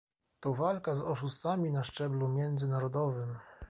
[0.39, 3.35] To walka z oszustami na szczeblu międzynarodowym